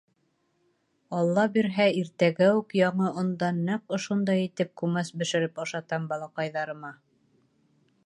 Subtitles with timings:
[1.17, 6.95] —Алла бирһә, иртәгә үк яңы ондан нәҡ ошондай итеп күмәс бешереп ашатам балаҡайҙарыма.